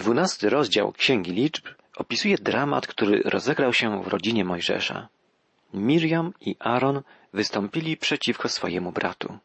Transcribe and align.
Dwunasty 0.00 0.50
rozdział 0.50 0.92
Księgi 0.92 1.32
Liczb 1.32 1.64
opisuje 1.96 2.36
dramat, 2.38 2.86
który 2.86 3.22
rozegrał 3.24 3.72
się 3.72 4.02
w 4.02 4.08
rodzinie 4.08 4.44
Mojżesza. 4.44 5.08
Miriam 5.74 6.32
i 6.40 6.56
Aaron 6.58 7.02
wystąpili 7.32 7.96
przeciwko 7.96 8.48
swojemu 8.48 8.92
bratu. 8.92 9.38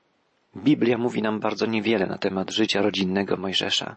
Biblia 0.57 0.97
mówi 0.97 1.21
nam 1.21 1.39
bardzo 1.39 1.65
niewiele 1.65 2.05
na 2.07 2.17
temat 2.17 2.51
życia 2.51 2.81
rodzinnego 2.81 3.37
Mojżesza. 3.37 3.95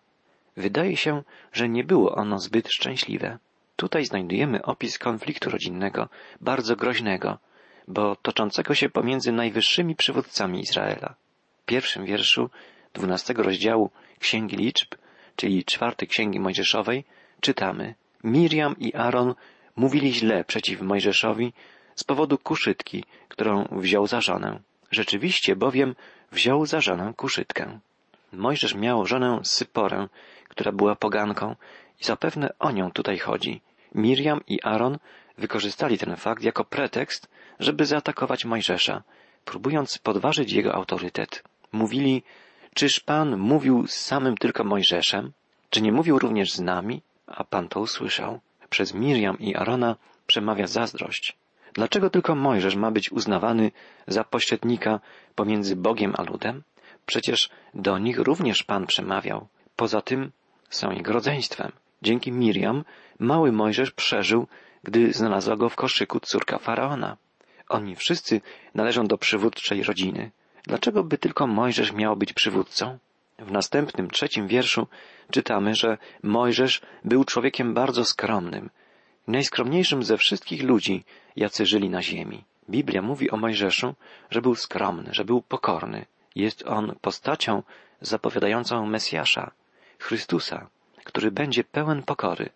Wydaje 0.56 0.96
się, 0.96 1.22
że 1.52 1.68
nie 1.68 1.84
było 1.84 2.14
ono 2.14 2.38
zbyt 2.38 2.68
szczęśliwe. 2.68 3.38
Tutaj 3.76 4.04
znajdujemy 4.04 4.62
opis 4.62 4.98
konfliktu 4.98 5.50
rodzinnego, 5.50 6.08
bardzo 6.40 6.76
groźnego, 6.76 7.38
bo 7.88 8.16
toczącego 8.16 8.74
się 8.74 8.88
pomiędzy 8.88 9.32
najwyższymi 9.32 9.96
przywódcami 9.96 10.60
Izraela. 10.60 11.14
W 11.62 11.64
pierwszym 11.64 12.04
wierszu 12.04 12.50
dwunastego 12.94 13.42
rozdziału 13.42 13.90
Księgi 14.18 14.56
Liczb, 14.56 14.94
czyli 15.38 15.64
czwartej 15.64 16.08
Księgi 16.08 16.40
Mojżeszowej, 16.40 17.04
czytamy 17.40 17.94
Miriam 18.24 18.74
i 18.78 18.94
Aaron 18.94 19.34
mówili 19.76 20.14
źle 20.14 20.44
przeciw 20.44 20.80
Mojżeszowi 20.80 21.52
z 21.94 22.04
powodu 22.04 22.38
kuszytki, 22.38 23.04
którą 23.28 23.68
wziął 23.72 24.06
za 24.06 24.20
żonę. 24.20 24.60
Rzeczywiście 24.90 25.56
bowiem 25.56 25.94
wziął 26.32 26.66
za 26.66 26.80
żonę 26.80 27.12
kuszytkę. 27.16 27.78
Mojżesz 28.32 28.74
miał 28.74 29.06
żonę 29.06 29.40
Syporę, 29.42 30.08
która 30.48 30.72
była 30.72 30.96
poganką 30.96 31.56
i 32.00 32.04
zapewne 32.04 32.46
o 32.58 32.70
nią 32.70 32.90
tutaj 32.90 33.18
chodzi. 33.18 33.60
Miriam 33.94 34.40
i 34.46 34.62
Aaron 34.62 34.98
wykorzystali 35.38 35.98
ten 35.98 36.16
fakt 36.16 36.42
jako 36.42 36.64
pretekst, 36.64 37.28
żeby 37.60 37.86
zaatakować 37.86 38.44
Mojżesza, 38.44 39.02
próbując 39.44 39.98
podważyć 39.98 40.52
jego 40.52 40.74
autorytet. 40.74 41.42
Mówili, 41.72 42.22
czyż 42.78 43.00
Pan 43.00 43.36
mówił 43.36 43.86
z 43.86 43.94
samym 43.94 44.36
tylko 44.36 44.64
Mojżeszem? 44.64 45.32
Czy 45.70 45.82
nie 45.82 45.92
mówił 45.92 46.18
również 46.18 46.52
z 46.52 46.60
nami? 46.60 47.02
A 47.26 47.44
Pan 47.44 47.68
to 47.68 47.80
usłyszał. 47.80 48.40
Przez 48.70 48.94
Miriam 48.94 49.38
i 49.38 49.54
Arona 49.54 49.96
przemawia 50.26 50.66
zazdrość. 50.66 51.36
Dlaczego 51.72 52.10
tylko 52.10 52.34
Mojżesz 52.34 52.76
ma 52.76 52.90
być 52.90 53.12
uznawany 53.12 53.70
za 54.06 54.24
pośrednika 54.24 55.00
pomiędzy 55.34 55.76
Bogiem 55.76 56.14
a 56.18 56.22
ludem? 56.22 56.62
Przecież 57.06 57.50
do 57.74 57.98
nich 57.98 58.18
również 58.18 58.62
Pan 58.62 58.86
przemawiał. 58.86 59.48
Poza 59.76 60.00
tym 60.00 60.30
są 60.70 60.90
jego 60.90 61.12
rodzeństwem. 61.12 61.72
Dzięki 62.02 62.32
Miriam 62.32 62.84
mały 63.18 63.52
Mojżesz 63.52 63.90
przeżył, 63.90 64.46
gdy 64.82 65.12
znalazła 65.12 65.56
go 65.56 65.68
w 65.68 65.76
koszyku 65.76 66.20
córka 66.20 66.58
faraona. 66.58 67.16
Oni 67.68 67.96
wszyscy 67.96 68.40
należą 68.74 69.06
do 69.06 69.18
przywódczej 69.18 69.82
rodziny. 69.82 70.30
Dlaczego 70.68 71.04
by 71.04 71.18
tylko 71.18 71.46
Mojżesz 71.46 71.92
miał 71.92 72.16
być 72.16 72.32
przywódcą? 72.32 72.98
W 73.38 73.52
następnym, 73.52 74.10
trzecim 74.10 74.48
wierszu 74.48 74.86
czytamy, 75.30 75.74
że 75.74 75.98
Mojżesz 76.22 76.80
był 77.04 77.24
człowiekiem 77.24 77.74
bardzo 77.74 78.04
skromnym, 78.04 78.70
najskromniejszym 79.26 80.02
ze 80.02 80.16
wszystkich 80.16 80.62
ludzi, 80.62 81.04
jacy 81.36 81.66
żyli 81.66 81.90
na 81.90 82.02
ziemi. 82.02 82.44
Biblia 82.70 83.02
mówi 83.02 83.30
o 83.30 83.36
Mojżeszu, 83.36 83.94
że 84.30 84.42
był 84.42 84.54
skromny, 84.54 85.08
że 85.14 85.24
był 85.24 85.42
pokorny. 85.42 86.06
Jest 86.34 86.66
on 86.66 86.94
postacią 87.00 87.62
zapowiadającą 88.00 88.86
Mesjasza, 88.86 89.50
Chrystusa, 89.98 90.68
który 91.04 91.30
będzie 91.30 91.64
pełen 91.64 92.02
pokory 92.02 92.50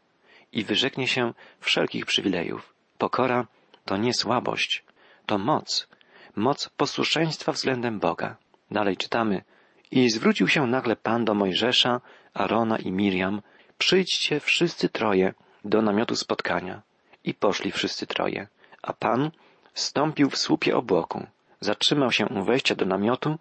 i 0.52 0.64
wyrzeknie 0.64 1.08
się 1.08 1.34
wszelkich 1.60 2.06
przywilejów. 2.06 2.74
Pokora 2.98 3.46
to 3.84 3.96
nie 3.96 4.14
słabość, 4.14 4.84
to 5.26 5.38
moc, 5.38 5.88
moc 6.36 6.68
posłuszeństwa 6.68 7.52
względem 7.52 8.00
Boga. 8.00 8.36
Dalej 8.70 8.96
czytamy, 8.96 9.42
i 9.90 10.10
zwrócił 10.10 10.48
się 10.48 10.66
nagle 10.66 10.96
Pan 10.96 11.24
do 11.24 11.34
Mojżesza, 11.34 12.00
Arona 12.34 12.78
i 12.78 12.92
Miriam, 12.92 13.42
przyjdźcie 13.78 14.40
wszyscy 14.40 14.88
troje 14.88 15.34
do 15.64 15.82
namiotu 15.82 16.16
spotkania. 16.16 16.82
I 17.24 17.34
poszli 17.34 17.72
wszyscy 17.72 18.06
troje. 18.06 18.48
A 18.82 18.92
Pan 18.92 19.30
wstąpił 19.72 20.30
w 20.30 20.38
słupie 20.38 20.76
obłoku, 20.76 21.26
zatrzymał 21.60 22.12
się 22.12 22.26
u 22.26 22.44
wejścia 22.44 22.74
do 22.74 22.86
namiotu 22.86 23.38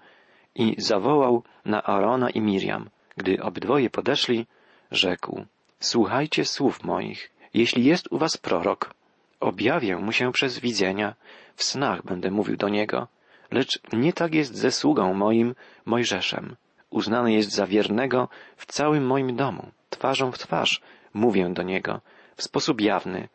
i 0.55 0.75
zawołał 0.77 1.43
na 1.65 1.83
Arona 1.83 2.29
i 2.29 2.41
Miriam. 2.41 2.89
Gdy 3.17 3.43
obydwoje 3.43 3.89
podeszli, 3.89 4.45
rzekł, 4.91 5.45
słuchajcie 5.79 6.45
słów 6.45 6.83
moich. 6.83 7.31
Jeśli 7.53 7.85
jest 7.85 8.11
u 8.11 8.17
was 8.17 8.37
prorok, 8.37 8.93
objawię 9.41 9.95
mu 9.95 10.11
się 10.11 10.31
przez 10.31 10.59
widzenia, 10.59 11.15
w 11.55 11.63
snach 11.63 12.03
będę 12.03 12.31
mówił 12.31 12.57
do 12.57 12.69
niego. 12.69 13.07
Lecz 13.51 13.79
nie 13.93 14.13
tak 14.13 14.33
jest 14.33 14.55
ze 14.55 14.71
sługą 14.71 15.13
moim, 15.13 15.55
Mojżeszem. 15.85 16.55
Uznany 16.89 17.33
jest 17.33 17.51
za 17.51 17.67
wiernego 17.67 18.29
w 18.57 18.65
całym 18.65 19.05
moim 19.05 19.35
domu. 19.35 19.71
Twarzą 19.89 20.31
w 20.31 20.37
twarz 20.37 20.81
mówię 21.13 21.49
do 21.53 21.63
niego, 21.63 22.01
w 22.35 22.43
sposób 22.43 22.81
jawny, 22.81 23.29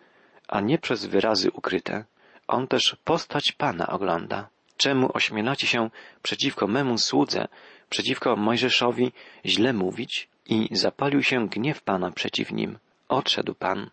a 0.48 0.60
nie 0.60 0.78
przez 0.78 1.06
wyrazy 1.06 1.50
ukryte. 1.50 2.04
On 2.48 2.68
też 2.68 2.96
postać 3.04 3.52
Pana 3.52 3.86
ogląda. 3.86 4.48
Czemu 4.76 5.10
ośmielacie 5.14 5.66
się 5.66 5.90
przeciwko 6.22 6.66
memu 6.66 6.98
słudze, 6.98 7.48
przeciwko 7.90 8.36
Mojżeszowi 8.36 9.12
źle 9.44 9.72
mówić? 9.72 10.28
I 10.48 10.68
zapalił 10.72 11.22
się 11.22 11.48
gniew 11.48 11.82
Pana 11.82 12.10
przeciw 12.10 12.52
nim. 12.52 12.78
Odszedł 13.08 13.54
Pan. 13.54 13.90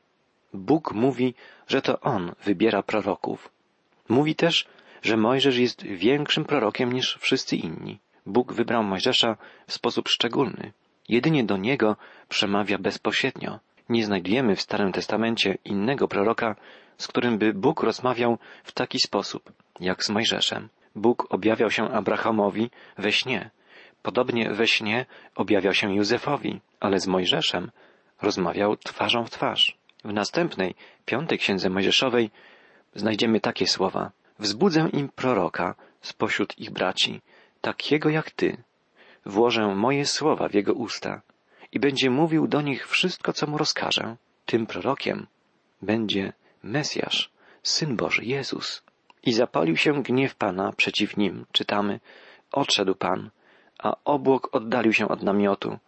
Bóg 0.54 0.94
mówi, 0.94 1.34
że 1.68 1.82
to 1.82 2.00
On 2.00 2.32
wybiera 2.44 2.84
proroków. 2.84 3.50
Mówi 4.10 4.36
też, 4.36 4.66
że 5.02 5.18
Mojżesz 5.18 5.58
jest 5.58 5.84
większym 5.84 6.46
prorokiem 6.46 6.94
niż 6.94 7.18
wszyscy 7.22 7.56
inni. 7.56 8.00
Bóg 8.26 8.54
wybrał 8.54 8.84
Mojżesza 8.84 9.38
w 9.68 9.74
sposób 9.74 10.10
szczególny. 10.10 10.72
Jedynie 11.10 11.44
do 11.44 11.58
niego 11.58 11.96
przemawia 12.30 12.78
bezpośrednio. 12.78 13.60
Nie 13.90 14.06
znajdujemy 14.06 14.56
w 14.56 14.62
Starym 14.62 14.92
Testamencie 14.92 15.58
innego 15.66 16.08
proroka, 16.08 16.56
z 16.98 17.08
którym 17.08 17.38
by 17.38 17.54
Bóg 17.54 17.84
rozmawiał 17.84 18.38
w 18.64 18.72
taki 18.72 19.00
sposób, 19.00 19.52
jak 19.80 20.04
z 20.04 20.10
Mojżeszem. 20.10 20.70
Bóg 20.96 21.28
objawiał 21.30 21.72
się 21.72 21.92
Abrahamowi 21.92 22.70
we 22.98 23.12
śnie. 23.12 23.50
Podobnie 24.02 24.54
we 24.54 24.68
śnie 24.68 25.06
objawiał 25.36 25.74
się 25.74 25.96
Józefowi, 25.96 26.62
ale 26.80 27.00
z 27.00 27.08
Mojżeszem 27.08 27.72
rozmawiał 28.22 28.78
twarzą 28.78 29.26
w 29.26 29.30
twarz. 29.30 29.78
W 30.04 30.14
następnej, 30.14 30.76
piątej 31.06 31.38
księdze 31.38 31.70
Mojżeszowej 31.70 32.32
znajdziemy 32.96 33.40
takie 33.40 33.68
słowa. 33.68 34.12
Wzbudzę 34.40 34.90
im 34.94 35.10
proroka 35.10 35.76
spośród 36.02 36.60
ich 36.60 36.72
braci, 36.72 37.22
takiego 37.62 38.10
jak 38.10 38.32
ty. 38.32 38.58
Włożę 39.26 39.76
moje 39.76 40.06
słowa 40.06 40.50
w 40.50 40.54
jego 40.54 40.74
usta 40.74 41.22
i 41.72 41.80
będzie 41.80 42.10
mówił 42.10 42.48
do 42.48 42.62
nich 42.62 42.88
wszystko, 42.88 43.34
co 43.34 43.48
mu 43.48 43.58
rozkażę. 43.58 44.16
Tym 44.46 44.66
prorokiem 44.66 45.28
będzie 45.82 46.34
Mesjasz, 46.64 47.30
Syn 47.64 47.96
Boży 47.96 48.26
Jezus. 48.26 48.84
I 49.24 49.34
zapalił 49.34 49.78
się 49.78 50.04
gniew 50.04 50.36
Pana 50.36 50.72
przeciw 50.72 51.18
nim, 51.18 51.46
czytamy, 51.52 52.00
odszedł 52.52 52.96
Pan, 52.96 53.30
a 53.80 53.96
obłok 54.06 54.50
oddalił 54.56 54.94
się 54.94 55.08
od 55.08 55.24
namiotu. 55.24 55.80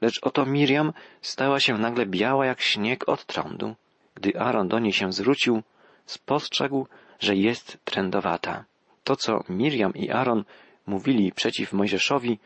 Lecz 0.00 0.18
oto 0.22 0.46
Miriam 0.46 0.92
stała 1.20 1.60
się 1.60 1.78
nagle 1.78 2.06
biała 2.06 2.46
jak 2.46 2.60
śnieg 2.60 3.08
od 3.08 3.24
trądu. 3.24 3.74
Gdy 4.14 4.40
Aaron 4.40 4.68
do 4.68 4.78
niej 4.78 4.92
się 4.92 5.12
zwrócił, 5.12 5.62
spostrzegł, 6.06 6.86
że 7.20 7.36
jest 7.36 7.78
trędowata. 7.84 8.64
To, 9.04 9.16
co 9.16 9.44
Miriam 9.48 9.94
i 9.94 10.10
Aaron 10.10 10.44
mówili 10.86 11.32
przeciw 11.32 11.72
Mojżeszowi, 11.72 12.38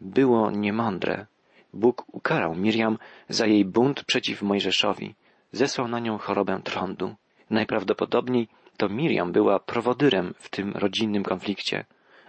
było 0.00 0.50
niemądre. 0.50 1.26
Bóg 1.72 2.04
ukarał 2.12 2.54
Miriam 2.54 2.98
za 3.28 3.46
jej 3.46 3.64
bunt 3.64 4.04
przeciw 4.04 4.42
Mojżeszowi. 4.42 5.14
Zesłał 5.52 5.88
na 5.88 5.98
nią 5.98 6.18
chorobę 6.18 6.60
trądu. 6.64 7.14
Najprawdopodobniej 7.50 8.48
to 8.76 8.88
Miriam 8.88 9.32
była 9.32 9.58
prowodyrem 9.58 10.34
w 10.38 10.48
tym 10.48 10.72
rodzinnym 10.72 11.22
konflikcie, 11.22 11.84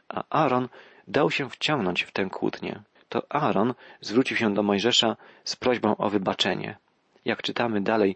a 0.09 0.23
Aaron 0.29 0.69
dał 1.07 1.31
się 1.31 1.49
wciągnąć 1.49 2.03
w 2.03 2.11
tę 2.11 2.29
kłótnię. 2.29 2.81
To 3.11 3.19
Aaron 3.29 3.73
zwrócił 4.01 4.37
się 4.37 4.53
do 4.53 4.63
Mojżesza 4.63 5.17
z 5.43 5.55
prośbą 5.55 5.97
o 5.97 6.09
wybaczenie. 6.09 6.77
Jak 7.25 7.41
czytamy 7.41 7.81
dalej 7.81 8.15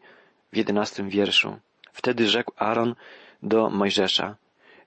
w 0.54 0.58
jedenastym 0.58 1.10
wierszu. 1.10 1.60
Wtedy 1.94 2.28
rzekł 2.28 2.54
Aaron 2.58 2.96
do 3.44 3.70
Mojżesza, 3.70 4.36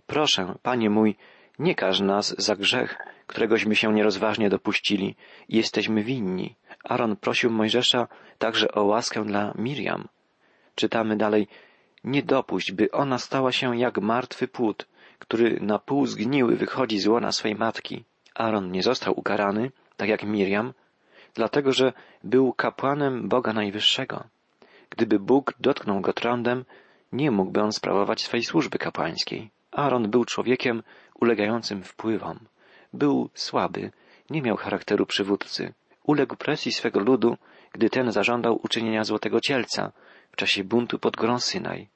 proszę, 0.07 0.55
panie 0.63 0.91
mój, 0.91 1.17
nie 1.59 1.75
każ 1.75 2.01
nas 2.01 2.35
za 2.39 2.57
grzech, 2.57 2.99
któregośmy 3.27 3.77
się 3.77 3.93
nierozważnie 3.95 4.51
dopuścili 4.51 5.17
jesteśmy 5.49 6.03
winni. 6.03 6.55
Aaron 6.85 7.17
prosił 7.17 7.51
Mojżesza 7.51 8.09
także 8.39 8.73
o 8.73 8.85
łaskę 8.85 9.25
dla 9.25 9.53
Miriam. 9.59 10.09
Czytamy 10.75 11.17
dalej, 11.17 11.49
nie 12.05 12.23
dopuść, 12.23 12.73
by 12.73 12.91
ona 12.91 13.19
stała 13.19 13.53
się 13.53 13.79
jak 13.79 13.99
martwy 13.99 14.49
płód, 14.49 14.87
który 15.19 15.61
na 15.61 15.79
pół 15.79 16.07
zgniły 16.07 16.57
wychodzi 16.57 16.99
z 16.99 17.07
łona 17.07 17.33
swej 17.33 17.55
matki. 17.55 18.05
Aaron 18.35 18.71
nie 18.71 18.83
został 18.83 19.19
ukarany, 19.21 19.71
tak 19.99 20.09
jak 20.09 20.23
Miriam, 20.23 20.73
dlatego 21.35 21.73
że 21.73 21.93
był 22.25 22.53
kapłanem 22.53 23.29
Boga 23.29 23.53
Najwyższego. 23.53 24.25
Gdyby 24.91 25.19
Bóg 25.19 25.55
dotknął 25.61 26.01
go 26.01 26.13
trądem, 26.13 26.65
nie 27.13 27.31
mógłby 27.31 27.63
on 27.63 27.73
sprawować 27.73 28.23
swej 28.23 28.43
służby 28.45 28.79
kapłańskiej. 28.79 29.51
Aaron 29.73 30.11
był 30.11 30.25
człowiekiem 30.25 30.83
ulegającym 31.21 31.83
wpływom. 31.83 32.39
Był 32.93 33.31
słaby, 33.35 33.91
nie 34.31 34.43
miał 34.43 34.57
charakteru 34.57 35.07
przywódcy. 35.07 35.75
Uległ 36.05 36.37
presji 36.37 36.73
swego 36.73 37.01
ludu 37.01 37.37
gdy 37.73 37.91
ten 37.91 38.13
zażądał 38.13 38.61
uczynienia 38.63 39.05
złotego 39.05 39.41
cielca 39.41 39.93
w 40.33 40.37
czasie 40.37 40.65
buntu 40.65 40.99
pod 40.99 41.17
górą 41.17 41.39
Synaj. 41.39 41.89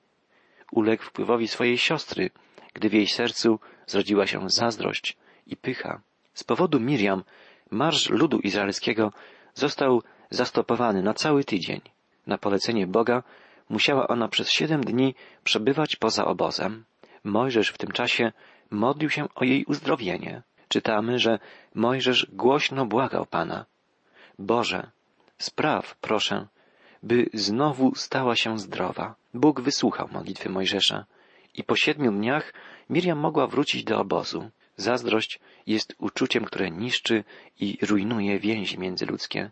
Uległ 0.73 1.03
wpływowi 1.03 1.49
swojej 1.49 1.79
siostry, 1.79 2.31
gdy 2.75 2.89
w 2.89 2.93
jej 2.93 3.07
sercu 3.07 3.59
zrodziła 3.87 4.27
się 4.27 4.51
zazdrość 4.51 5.17
i 5.47 5.57
pycha. 5.57 6.01
Z 6.35 6.45
powodu 6.45 6.81
Miriam 6.81 7.25
marsz 7.73 8.11
ludu 8.11 8.39
izraelskiego 8.39 9.13
został 9.55 10.03
zastopowany 10.31 11.03
na 11.03 11.15
cały 11.15 11.45
tydzień. 11.45 11.81
Na 12.27 12.39
polecenie 12.39 12.87
Boga 12.87 13.23
musiała 13.69 14.09
ona 14.09 14.29
przez 14.29 14.51
siedem 14.51 14.85
dni 14.85 15.15
przebywać 15.45 15.97
poza 15.97 16.25
obozem. 16.25 16.85
Mojżesz 17.25 17.69
w 17.69 17.79
tym 17.79 17.91
czasie 17.91 18.33
modlił 18.71 19.11
się 19.11 19.27
o 19.35 19.45
jej 19.45 19.65
uzdrowienie. 19.65 20.43
Czytamy, 20.69 21.19
że 21.19 21.39
Mojżesz 21.75 22.27
głośno 22.33 22.87
błagał 22.87 23.27
Pana. 23.27 23.67
Boże, 24.39 24.91
spraw, 25.39 25.97
proszę, 25.97 26.47
by 27.03 27.27
znowu 27.35 27.95
stała 27.95 28.37
się 28.37 28.59
zdrowa. 28.59 29.15
Bóg 29.35 29.61
wysłuchał 29.61 30.09
modlitwy 30.13 30.49
Mojżesza 30.49 31.05
i 31.55 31.65
po 31.65 31.77
siedmiu 31.77 32.13
dniach 32.13 32.53
Miriam 32.91 33.19
mogła 33.19 33.47
wrócić 33.47 33.85
do 33.85 34.01
obozu. 34.01 34.51
Zazdrość 34.77 35.41
jest 35.67 35.95
uczuciem, 35.99 36.45
które 36.45 36.71
niszczy 36.71 37.25
i 37.61 37.79
rujnuje 37.83 38.39
więzi 38.39 38.79
międzyludzkie, 38.79 39.51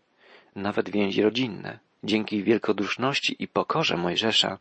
nawet 0.57 0.91
więzi 0.91 1.23
rodzinne. 1.23 1.79
Dzięki 2.05 2.43
wielkoduszności 2.43 3.37
i 3.39 3.49
pokorze 3.49 3.97
Mojżesza 3.97 4.59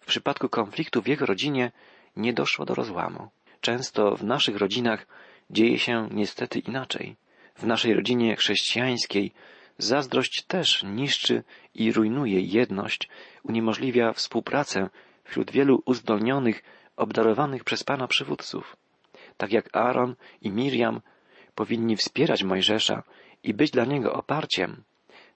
w 0.00 0.06
przypadku 0.06 0.48
konfliktu 0.48 1.02
w 1.02 1.06
jego 1.06 1.26
rodzinie 1.26 1.72
nie 2.16 2.32
doszło 2.32 2.64
do 2.64 2.74
rozłamu. 2.74 3.28
Często 3.60 4.16
w 4.16 4.24
naszych 4.24 4.56
rodzinach 4.56 5.06
dzieje 5.50 5.78
się 5.78 6.08
niestety 6.12 6.58
inaczej. 6.58 7.16
W 7.54 7.62
naszej 7.66 7.94
rodzinie 7.94 8.36
chrześcijańskiej 8.36 9.32
zazdrość 9.78 10.42
też 10.42 10.82
niszczy 10.82 11.44
i 11.74 11.92
rujnuje 11.92 12.40
jedność, 12.40 13.08
uniemożliwia 13.42 14.12
współpracę 14.12 14.90
wśród 15.24 15.50
wielu 15.50 15.82
uzdolnionych, 15.84 16.62
obdarowanych 16.96 17.64
przez 17.64 17.84
Pana 17.84 18.08
przywódców. 18.08 18.76
Tak 19.38 19.52
jak 19.52 19.76
Aaron 19.76 20.16
i 20.42 20.50
Miriam 20.50 21.00
powinni 21.54 21.96
wspierać 21.96 22.42
Mojżesza 22.42 23.02
i 23.42 23.54
być 23.54 23.70
dla 23.70 23.84
niego 23.84 24.12
oparciem, 24.12 24.82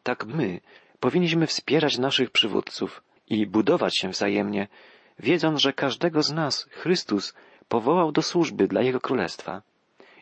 tak 0.03 0.25
my 0.27 0.61
powinniśmy 1.01 1.47
wspierać 1.47 1.99
naszych 1.99 2.31
przywódców 2.31 3.03
i 3.29 3.47
budować 3.47 3.99
się 3.99 4.09
wzajemnie, 4.09 4.69
wiedząc, 5.19 5.61
że 5.61 5.73
każdego 5.73 6.23
z 6.23 6.33
nas 6.33 6.67
Chrystus 6.71 7.35
powołał 7.69 8.13
do 8.13 8.23
służby 8.23 8.69
dla 8.69 8.83
Jego 8.83 9.01
Królestwa 9.01 9.63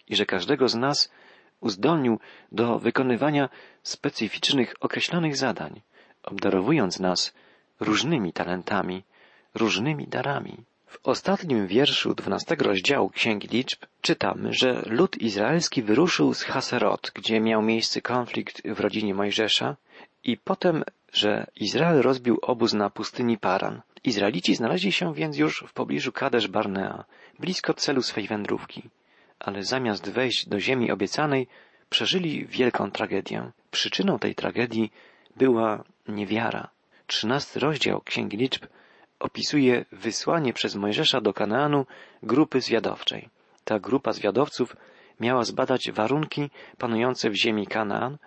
i 0.09 0.17
że 0.17 0.27
każdego 0.27 0.69
z 0.69 0.75
nas 0.75 1.13
uzdolnił 1.61 2.19
do 2.53 2.79
wykonywania 2.79 3.49
specyficznych, 3.83 4.75
określonych 4.81 5.37
zadań, 5.37 5.81
obdarowując 6.23 7.01
nas 7.01 7.35
różnymi 7.81 8.33
talentami, 8.33 9.05
różnymi 9.55 10.07
darami. 10.09 10.65
W 10.91 10.99
ostatnim 11.03 11.67
wierszu 11.67 12.15
dwunastego 12.15 12.65
rozdziału 12.65 13.11
Księgi 13.11 13.49
Liczb 13.49 13.87
czytamy, 14.01 14.53
że 14.53 14.83
lud 14.87 15.17
izraelski 15.19 15.83
wyruszył 15.83 16.35
z 16.35 16.43
Haserot, 16.43 17.13
gdzie 17.15 17.41
miał 17.41 17.63
miejsce 17.63 18.01
konflikt 18.01 18.63
w 18.69 18.81
rodzinie 18.81 19.15
Mojżesza, 19.15 19.77
i 20.25 20.37
potem, 20.37 20.85
że 21.13 21.47
Izrael 21.57 22.03
rozbił 22.03 22.39
obóz 22.43 22.73
na 22.73 22.91
pustyni 22.91 23.39
Paran. 23.39 23.81
Izraelici 24.05 24.55
znaleźli 24.55 24.93
się 24.93 25.15
więc 25.15 25.37
już 25.37 25.65
w 25.69 25.73
pobliżu 25.73 26.13
Kadesz 26.13 26.49
Barnea, 26.49 27.05
blisko 27.39 27.75
celu 27.75 28.03
swej 28.03 28.27
wędrówki. 28.27 28.83
Ale 29.39 29.65
zamiast 29.65 30.11
wejść 30.11 30.49
do 30.49 30.61
ziemi 30.61 30.91
obiecanej, 30.91 31.47
przeżyli 31.91 32.47
wielką 32.47 32.91
tragedię. 32.91 33.51
Przyczyną 33.71 34.19
tej 34.19 34.35
tragedii 34.35 34.93
była 35.37 35.85
niewiara. 36.09 36.69
Trzynasty 37.07 37.61
rozdział 37.61 38.01
Księgi 38.01 38.37
Liczb 38.37 38.67
opisuje 39.21 39.85
wysłanie 39.93 40.53
przez 40.53 40.75
Mojżesza 40.75 41.21
do 41.21 41.33
Kanaanu 41.33 41.87
grupy 42.23 42.61
zwiadowczej. 42.61 43.29
Ta 43.65 43.79
grupa 43.79 44.13
zwiadowców 44.13 44.77
miała 45.21 45.45
zbadać 45.45 45.91
warunki 45.91 46.51
panujące 46.79 47.31
w 47.31 47.35
ziemi 47.35 47.67
Kanaan 47.67 48.19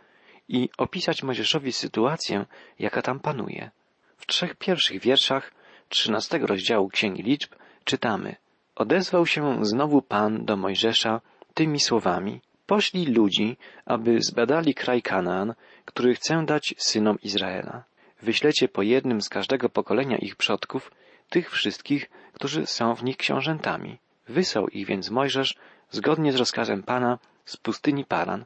i 0.49 0.69
opisać 0.77 1.23
Mojżeszowi 1.23 1.71
sytuację, 1.71 2.45
jaka 2.79 3.01
tam 3.01 3.19
panuje. 3.19 3.71
W 4.17 4.25
trzech 4.25 4.55
pierwszych 4.55 5.01
wierszach 5.01 5.51
trzynastego 5.89 6.47
rozdziału 6.47 6.89
Księgi 6.89 7.23
Liczb 7.23 7.55
czytamy 7.83 8.35
Odezwał 8.75 9.25
się 9.25 9.65
znowu 9.65 10.01
Pan 10.01 10.45
do 10.45 10.57
Mojżesza 10.57 11.21
tymi 11.53 11.79
słowami 11.79 12.41
Poślij 12.65 13.05
ludzi, 13.05 13.57
aby 13.85 14.21
zbadali 14.21 14.73
kraj 14.73 15.01
Kanaan, 15.01 15.53
który 15.85 16.15
chcę 16.15 16.45
dać 16.45 16.75
synom 16.77 17.17
Izraela. 17.21 17.83
Wyślecie 18.23 18.67
po 18.67 18.81
jednym 18.81 19.21
z 19.21 19.29
każdego 19.29 19.69
pokolenia 19.69 20.17
ich 20.17 20.35
przodków, 20.35 20.91
tych 21.29 21.51
wszystkich, 21.51 22.09
którzy 22.33 22.65
są 22.65 22.95
w 22.95 23.03
nich 23.03 23.17
książętami. 23.17 23.97
Wysłał 24.27 24.67
ich 24.67 24.87
więc 24.87 25.09
Mojżesz, 25.09 25.55
zgodnie 25.91 26.31
z 26.31 26.35
rozkazem 26.35 26.83
Pana, 26.83 27.19
z 27.45 27.57
pustyni 27.57 28.05
Paran, 28.05 28.45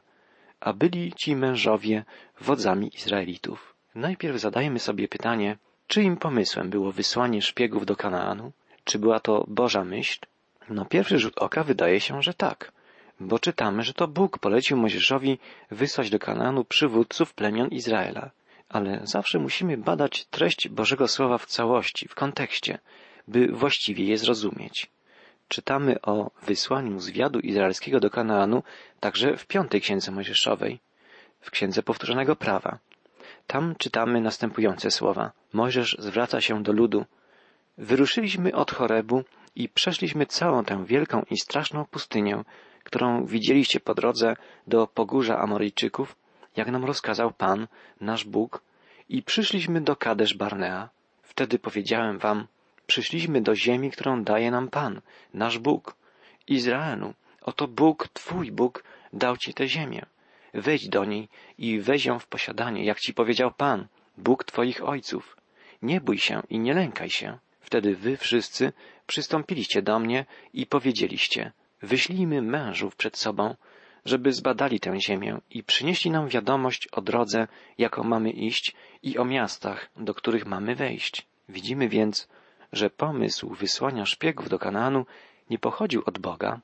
a 0.60 0.72
byli 0.72 1.12
ci 1.12 1.36
mężowie 1.36 2.04
wodzami 2.40 2.90
Izraelitów. 2.94 3.74
Najpierw 3.94 4.40
zadajemy 4.40 4.78
sobie 4.78 5.08
pytanie, 5.08 5.56
czyim 5.86 6.16
pomysłem 6.16 6.70
było 6.70 6.92
wysłanie 6.92 7.42
szpiegów 7.42 7.86
do 7.86 7.96
Kanaanu? 7.96 8.52
Czy 8.84 8.98
była 8.98 9.20
to 9.20 9.44
Boża 9.48 9.84
myśl? 9.84 10.18
No 10.68 10.84
pierwszy 10.84 11.18
rzut 11.18 11.38
oka 11.38 11.64
wydaje 11.64 12.00
się, 12.00 12.22
że 12.22 12.34
tak, 12.34 12.72
bo 13.20 13.38
czytamy, 13.38 13.82
że 13.82 13.94
to 13.94 14.08
Bóg 14.08 14.38
polecił 14.38 14.76
Mojżeszowi 14.76 15.38
wysłać 15.70 16.10
do 16.10 16.18
Kanaanu 16.18 16.64
przywódców 16.64 17.34
plemion 17.34 17.68
Izraela. 17.68 18.30
Ale 18.68 19.00
zawsze 19.04 19.38
musimy 19.38 19.76
badać 19.76 20.24
treść 20.24 20.68
Bożego 20.68 21.08
Słowa 21.08 21.38
w 21.38 21.46
całości, 21.46 22.08
w 22.08 22.14
kontekście, 22.14 22.78
by 23.28 23.48
właściwie 23.52 24.04
je 24.04 24.18
zrozumieć 24.18 24.90
czytamy 25.48 26.00
o 26.02 26.30
wysłaniu 26.42 27.00
zwiadu 27.00 27.40
izraelskiego 27.40 28.00
do 28.00 28.10
Kanaanu 28.10 28.62
także 29.00 29.36
w 29.36 29.46
piątej 29.46 29.80
księdze 29.80 30.12
Mojżeszowej, 30.12 30.80
w 31.40 31.50
księdze 31.50 31.82
powtórzonego 31.82 32.36
prawa. 32.36 32.78
Tam 33.46 33.74
czytamy 33.78 34.20
następujące 34.20 34.90
słowa. 34.90 35.32
Mojżesz 35.52 35.96
zwraca 35.98 36.40
się 36.40 36.62
do 36.62 36.72
ludu. 36.72 37.04
Wyruszyliśmy 37.78 38.54
od 38.54 38.70
Chorebu 38.70 39.24
i 39.56 39.68
przeszliśmy 39.68 40.26
całą 40.26 40.64
tę 40.64 40.84
wielką 40.84 41.22
i 41.30 41.38
straszną 41.38 41.84
pustynię, 41.84 42.44
którą 42.84 43.26
widzieliście 43.26 43.80
po 43.80 43.94
drodze 43.94 44.36
do 44.66 44.86
pogórza 44.86 45.38
Amoryjczyków, 45.38 46.16
jak 46.56 46.68
nam 46.68 46.84
rozkazał 46.84 47.32
Pan, 47.32 47.66
nasz 48.00 48.24
Bóg, 48.24 48.62
i 49.08 49.22
przyszliśmy 49.22 49.80
do 49.80 49.96
Kadesz 49.96 50.34
Barnea. 50.34 50.88
Wtedy 51.22 51.58
powiedziałem 51.58 52.18
wam, 52.18 52.46
Przyszliśmy 52.88 53.40
do 53.40 53.54
ziemi, 53.54 53.90
którą 53.90 54.24
daje 54.24 54.50
nam 54.50 54.68
Pan, 54.68 55.00
nasz 55.34 55.58
Bóg. 55.58 55.96
Izraelu, 56.46 57.14
oto 57.42 57.68
Bóg, 57.68 58.08
Twój 58.08 58.52
Bóg, 58.52 58.84
dał 59.12 59.36
Ci 59.36 59.54
tę 59.54 59.68
ziemię. 59.68 60.06
Wejdź 60.54 60.88
do 60.88 61.04
niej 61.04 61.28
i 61.58 61.80
weź 61.80 62.04
ją 62.04 62.18
w 62.18 62.26
posiadanie, 62.26 62.84
jak 62.84 63.00
Ci 63.00 63.14
powiedział 63.14 63.50
Pan, 63.52 63.86
Bóg 64.16 64.44
Twoich 64.44 64.88
ojców. 64.88 65.36
Nie 65.82 66.00
bój 66.00 66.18
się 66.18 66.42
i 66.50 66.58
nie 66.58 66.74
lękaj 66.74 67.10
się. 67.10 67.38
Wtedy 67.60 67.96
wy 67.96 68.16
wszyscy 68.16 68.72
przystąpiliście 69.06 69.82
do 69.82 69.98
mnie 69.98 70.24
i 70.52 70.66
powiedzieliście, 70.66 71.52
wyślijmy 71.82 72.42
mężów 72.42 72.96
przed 72.96 73.16
sobą, 73.16 73.54
żeby 74.08 74.32
zbadali 74.32 74.80
tę 74.80 75.00
ziemię 75.00 75.38
i 75.50 75.62
przynieśli 75.62 76.10
nam 76.10 76.28
wiadomość 76.28 76.88
o 76.92 77.00
drodze, 77.00 77.48
jaką 77.78 78.04
mamy 78.04 78.30
iść 78.30 78.74
i 79.02 79.18
o 79.18 79.24
miastach, 79.24 79.90
do 79.96 80.14
których 80.14 80.46
mamy 80.46 80.74
wejść. 80.74 81.26
Widzimy 81.48 81.88
więc, 81.88 82.28
że 82.72 82.90
pomysł 82.90 83.54
wysłania 83.54 84.06
szpiegów 84.06 84.48
do 84.48 84.58
Kanaanu 84.58 85.06
nie 85.50 85.58
pochodził 85.58 86.02
od 86.06 86.18
Boga, 86.18 86.60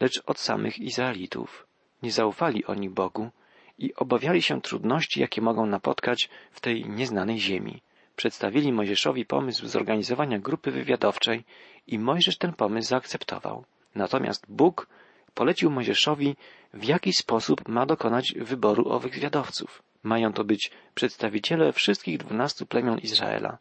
lecz 0.00 0.22
od 0.26 0.38
samych 0.38 0.78
Izraelitów. 0.78 1.66
Nie 2.02 2.12
zaufali 2.12 2.64
oni 2.64 2.90
Bogu 2.90 3.30
i 3.78 3.94
obawiali 3.94 4.42
się 4.42 4.60
trudności, 4.60 5.20
jakie 5.20 5.40
mogą 5.42 5.66
napotkać 5.66 6.28
w 6.50 6.60
tej 6.60 6.84
nieznanej 6.88 7.40
ziemi. 7.40 7.82
Przedstawili 8.16 8.72
Mojżeszowi 8.72 9.26
pomysł 9.26 9.66
zorganizowania 9.66 10.38
grupy 10.38 10.70
wywiadowczej 10.70 11.44
i 11.86 11.98
Mojżesz 11.98 12.38
ten 12.38 12.52
pomysł 12.52 12.88
zaakceptował. 12.88 13.64
Natomiast 13.94 14.46
Bóg 14.48 14.88
polecił 15.34 15.70
Mojżeszowi, 15.70 16.36
w 16.76 16.84
jaki 16.84 17.12
sposób 17.12 17.68
ma 17.68 17.86
dokonać 17.86 18.34
wyboru 18.36 18.88
owych 18.88 19.14
zwiadowców. 19.14 19.82
Mają 20.02 20.32
to 20.32 20.44
być 20.44 20.70
przedstawiciele 20.94 21.72
wszystkich 21.72 22.18
dwunastu 22.18 22.66
plemion 22.66 22.98
Izraela 22.98 23.58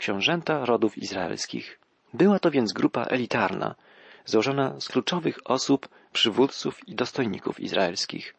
książęta 0.00 0.64
rodów 0.64 0.98
izraelskich. 0.98 1.78
Była 2.14 2.38
to 2.38 2.50
więc 2.50 2.72
grupa 2.72 3.04
elitarna, 3.04 3.74
złożona 4.24 4.80
z 4.80 4.88
kluczowych 4.88 5.38
osób, 5.44 5.88
przywódców 6.12 6.88
i 6.88 6.94
dostojników 6.94 7.60
izraelskich. 7.60 8.34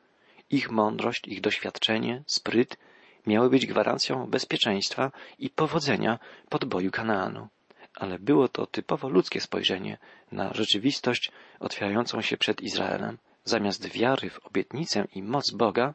Ich 0.50 0.72
mądrość, 0.72 1.28
ich 1.28 1.42
doświadczenie, 1.42 2.24
spryt 2.26 2.78
miały 3.28 3.50
być 3.50 3.66
gwarancją 3.66 4.28
bezpieczeństwa 4.28 5.12
i 5.40 5.50
powodzenia 5.50 6.20
podboju 6.50 6.92
Kanaanu. 6.92 7.48
Ale 7.96 8.20
było 8.20 8.48
to 8.48 8.66
typowo 8.66 9.10
ludzkie 9.10 9.42
spojrzenie 9.42 9.98
na 10.32 10.54
rzeczywistość 10.54 11.32
otwierającą 11.60 12.22
się 12.22 12.38
przed 12.38 12.62
Izraelem. 12.62 13.18
Zamiast 13.44 13.88
wiary 13.88 14.30
w 14.30 14.46
obietnicę 14.46 15.08
i 15.16 15.24
moc 15.24 15.52
Boga, 15.52 15.94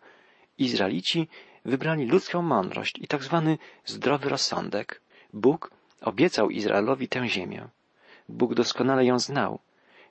Izraelici 0.59 1.29
wybrali 1.65 2.07
ludzką 2.07 2.43
mądrość 2.43 2.99
i 2.99 3.07
tak 3.07 3.25
zwany 3.25 3.59
zdrowy 3.85 4.29
rozsądek. 4.29 5.01
Bóg 5.33 5.71
obiecał 6.01 6.51
Izraelowi 6.51 7.09
tę 7.09 7.29
ziemię. 7.29 7.69
Bóg 8.29 8.55
doskonale 8.55 9.05
ją 9.05 9.19
znał. 9.19 9.59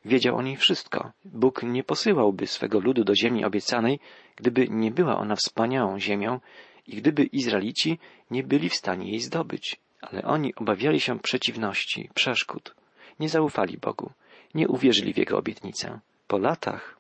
Wiedział 0.05 0.37
o 0.37 0.41
niej 0.41 0.57
wszystko. 0.57 1.11
Bóg 1.25 1.63
nie 1.63 1.83
posyłałby 1.83 2.47
swego 2.47 2.79
ludu 2.79 3.03
do 3.03 3.15
ziemi 3.15 3.45
obiecanej, 3.45 3.99
gdyby 4.35 4.67
nie 4.69 4.91
była 4.91 5.17
ona 5.17 5.35
wspaniałą 5.35 5.99
ziemią 5.99 6.39
i 6.87 6.95
gdyby 6.95 7.23
Izraelici 7.23 7.99
nie 8.31 8.43
byli 8.43 8.69
w 8.69 8.75
stanie 8.75 9.09
jej 9.09 9.19
zdobyć. 9.19 9.79
Ale 10.01 10.23
oni 10.23 10.55
obawiali 10.55 10.99
się 10.99 11.19
przeciwności, 11.19 12.09
przeszkód. 12.13 12.75
Nie 13.19 13.29
zaufali 13.29 13.77
Bogu, 13.77 14.11
nie 14.53 14.67
uwierzyli 14.67 15.13
w 15.13 15.17
Jego 15.17 15.37
obietnicę. 15.37 15.99
Po 16.27 16.37
latach, 16.37 16.94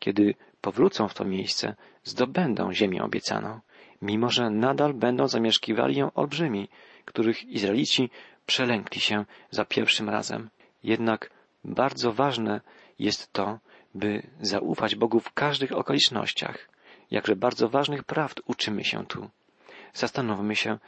kiedy 0.00 0.34
powrócą 0.60 1.08
w 1.08 1.14
to 1.14 1.24
miejsce, 1.24 1.74
zdobędą 2.04 2.72
ziemię 2.72 3.02
obiecaną, 3.04 3.60
mimo 4.02 4.30
że 4.30 4.50
nadal 4.50 4.94
będą 4.94 5.28
zamieszkiwali 5.28 5.96
ją 5.96 6.12
olbrzymi, 6.12 6.68
których 7.04 7.44
Izraelici 7.44 8.10
przelękli 8.46 9.00
się 9.00 9.24
za 9.50 9.64
pierwszym 9.64 10.08
razem. 10.08 10.50
Jednak 10.82 11.30
bardzo 11.64 12.12
ważne 12.12 12.60
jest 12.98 13.32
to, 13.32 13.58
by 13.94 14.22
zaufać 14.40 14.96
Bogu 14.96 15.20
w 15.20 15.32
każdych 15.32 15.72
okolicznościach. 15.72 16.68
Jakże 17.10 17.36
bardzo 17.36 17.68
ważnych 17.68 18.04
prawd 18.04 18.40
uczymy 18.46 18.84
się 18.84 19.06
tu. 19.06 19.30
Zastanówmy 19.94 20.56
się, 20.56 20.78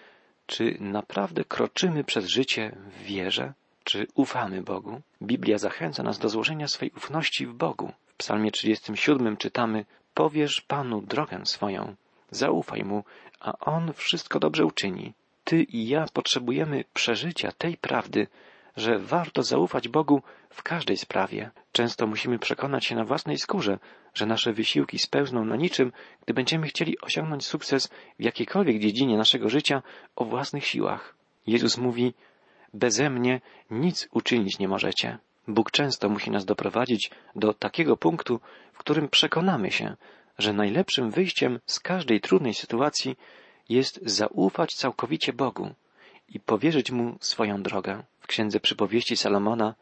czy 0.46 0.76
naprawdę 0.80 1.44
kroczymy 1.44 2.04
przez 2.04 2.26
życie 2.26 2.76
w 2.86 3.02
wierze? 3.02 3.52
Czy 3.84 4.06
ufamy 4.14 4.62
Bogu? 4.62 5.00
Biblia 5.22 5.58
zachęca 5.58 6.02
nas 6.02 6.18
do 6.18 6.28
złożenia 6.28 6.68
swej 6.68 6.90
ufności 6.96 7.46
w 7.46 7.54
Bogu. 7.54 7.92
Psalmie 8.22 8.50
37 8.50 9.36
czytamy 9.36 9.84
Powierz 10.14 10.60
Panu 10.60 11.00
drogę 11.00 11.46
swoją, 11.46 11.94
zaufaj 12.30 12.84
Mu, 12.84 13.04
a 13.40 13.58
On 13.58 13.92
wszystko 13.92 14.38
dobrze 14.38 14.64
uczyni. 14.64 15.12
Ty 15.44 15.62
i 15.62 15.88
ja 15.88 16.06
potrzebujemy 16.12 16.84
przeżycia 16.94 17.52
tej 17.52 17.76
prawdy, 17.76 18.26
że 18.76 18.98
warto 18.98 19.42
zaufać 19.42 19.88
Bogu 19.88 20.22
w 20.50 20.62
każdej 20.62 20.96
sprawie. 20.96 21.50
Często 21.72 22.06
musimy 22.06 22.38
przekonać 22.38 22.84
się 22.84 22.94
na 22.94 23.04
własnej 23.04 23.38
skórze, 23.38 23.78
że 24.14 24.26
nasze 24.26 24.52
wysiłki 24.52 24.98
spełzną 24.98 25.44
na 25.44 25.56
niczym, 25.56 25.92
gdy 26.24 26.34
będziemy 26.34 26.66
chcieli 26.66 27.00
osiągnąć 27.00 27.46
sukces 27.46 27.88
w 28.18 28.22
jakiejkolwiek 28.22 28.78
dziedzinie 28.78 29.16
naszego 29.16 29.48
życia 29.48 29.82
o 30.16 30.24
własnych 30.24 30.66
siłach. 30.66 31.14
Jezus 31.46 31.78
mówi, 31.78 32.14
beze 32.74 33.10
mnie 33.10 33.40
nic 33.70 34.08
uczynić 34.12 34.58
nie 34.58 34.68
możecie. 34.68 35.18
Bóg 35.48 35.70
często 35.70 36.08
musi 36.08 36.30
nas 36.30 36.44
doprowadzić 36.44 37.10
do 37.36 37.54
takiego 37.54 37.96
punktu, 37.96 38.40
w 38.72 38.78
którym 38.78 39.08
przekonamy 39.08 39.70
się, 39.70 39.96
że 40.38 40.52
najlepszym 40.52 41.10
wyjściem 41.10 41.60
z 41.66 41.80
każdej 41.80 42.20
trudnej 42.20 42.54
sytuacji 42.54 43.16
jest 43.68 44.00
zaufać 44.02 44.74
całkowicie 44.74 45.32
Bogu 45.32 45.74
i 46.28 46.40
powierzyć 46.40 46.90
Mu 46.90 47.16
swoją 47.20 47.62
drogę. 47.62 48.02
W 48.20 48.26
księdze 48.26 48.60
przypowieści 48.60 49.16
Salomona, 49.16 49.74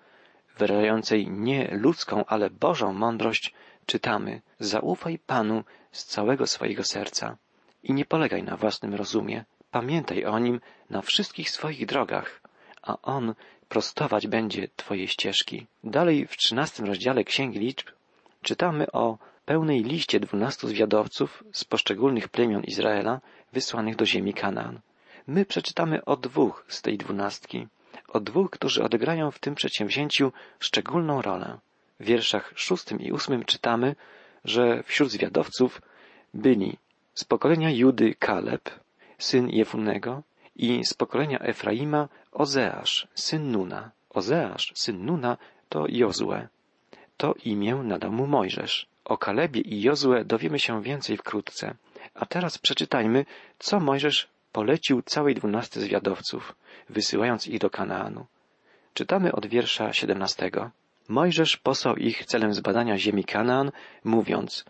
wyrażającej 0.58 1.30
nie 1.30 1.68
ludzką, 1.72 2.24
ale 2.26 2.50
Bożą 2.50 2.92
mądrość, 2.92 3.54
czytamy 3.86 4.42
Zaufaj 4.58 5.18
Panu 5.18 5.64
z 5.92 6.04
całego 6.04 6.46
swojego 6.46 6.84
serca 6.84 7.36
i 7.82 7.92
nie 7.92 8.04
polegaj 8.04 8.42
na 8.42 8.56
własnym 8.56 8.94
rozumie. 8.94 9.44
Pamiętaj 9.70 10.24
o 10.24 10.38
Nim 10.38 10.60
na 10.90 11.02
wszystkich 11.02 11.50
swoich 11.50 11.86
drogach, 11.86 12.40
a 12.82 13.02
On 13.02 13.34
prostować 13.70 14.26
będzie 14.26 14.68
Twoje 14.76 15.08
ścieżki. 15.08 15.66
Dalej 15.84 16.26
w 16.26 16.36
trzynastym 16.36 16.86
rozdziale 16.86 17.24
Księgi 17.24 17.58
Liczb 17.58 17.86
czytamy 18.42 18.92
o 18.92 19.18
pełnej 19.44 19.84
liście 19.84 20.20
dwunastu 20.20 20.68
zwiadowców 20.68 21.44
z 21.52 21.64
poszczególnych 21.64 22.28
plemion 22.28 22.62
Izraela 22.64 23.20
wysłanych 23.52 23.96
do 23.96 24.06
ziemi 24.06 24.34
Kanaan. 24.34 24.80
My 25.26 25.44
przeczytamy 25.44 26.04
o 26.04 26.16
dwóch 26.16 26.64
z 26.68 26.82
tej 26.82 26.98
dwunastki, 26.98 27.66
o 28.08 28.20
dwóch, 28.20 28.50
którzy 28.50 28.82
odegrają 28.82 29.30
w 29.30 29.38
tym 29.38 29.54
przedsięwzięciu 29.54 30.32
szczególną 30.60 31.22
rolę. 31.22 31.58
W 32.00 32.04
wierszach 32.04 32.52
szóstym 32.56 33.00
i 33.00 33.12
ósmym 33.12 33.44
czytamy, 33.44 33.96
że 34.44 34.82
wśród 34.82 35.10
zwiadowców 35.10 35.82
byli 36.34 36.78
z 37.14 37.24
pokolenia 37.24 37.70
Judy 37.70 38.14
Kaleb, 38.14 38.70
syn 39.18 39.48
Jefunego, 39.48 40.22
i 40.60 40.84
z 40.84 40.94
pokolenia 40.94 41.38
Efraima 41.38 42.08
Ozeasz, 42.32 43.08
syn 43.14 43.50
Nuna. 43.52 43.90
Ozeasz, 44.10 44.72
syn 44.74 45.04
Nuna, 45.06 45.36
to 45.68 45.86
Jozue. 45.88 46.48
To 47.16 47.34
imię 47.44 47.74
nadał 47.74 48.12
mu 48.12 48.26
Mojżesz. 48.26 48.86
O 49.04 49.18
Kalebie 49.18 49.60
i 49.60 49.82
Jozue 49.82 50.24
dowiemy 50.24 50.58
się 50.58 50.82
więcej 50.82 51.16
wkrótce. 51.16 51.74
A 52.14 52.26
teraz 52.26 52.58
przeczytajmy, 52.58 53.24
co 53.58 53.80
Mojżesz 53.80 54.28
polecił 54.52 55.02
całej 55.02 55.34
dwunasty 55.34 55.80
zwiadowców, 55.80 56.54
wysyłając 56.88 57.46
ich 57.46 57.58
do 57.58 57.70
Kanaanu. 57.70 58.26
Czytamy 58.94 59.32
od 59.32 59.46
wiersza 59.46 59.92
siedemnastego. 59.92 60.70
Mojżesz 61.08 61.56
posłał 61.56 61.96
ich 61.96 62.24
celem 62.26 62.54
zbadania 62.54 62.98
ziemi 62.98 63.24
Kanaan, 63.24 63.72
mówiąc, 64.04 64.64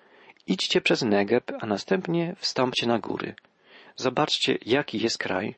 idźcie 0.47 0.81
przez 0.81 1.03
Negeb, 1.03 1.53
a 1.61 1.67
następnie 1.67 2.35
wstąpcie 2.39 2.87
na 2.87 2.99
góry. 2.99 3.35
Zobaczcie, 3.97 4.59
jaki 4.67 4.99
jest 4.99 5.19
kraj, 5.19 5.55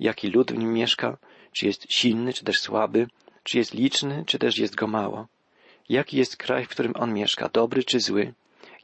jaki 0.00 0.28
lud 0.28 0.52
w 0.52 0.58
nim 0.58 0.72
mieszka, 0.72 1.16
czy 1.52 1.66
jest 1.66 1.92
silny, 1.92 2.32
czy 2.32 2.44
też 2.44 2.60
słaby, 2.60 3.06
czy 3.42 3.58
jest 3.58 3.74
liczny, 3.74 4.24
czy 4.26 4.38
też 4.38 4.58
jest 4.58 4.74
go 4.74 4.86
mało. 4.86 5.26
Jaki 5.88 6.16
jest 6.16 6.36
kraj, 6.36 6.64
w 6.64 6.68
którym 6.68 6.92
on 6.96 7.14
mieszka, 7.14 7.48
dobry 7.48 7.84
czy 7.84 8.00
zły? 8.00 8.34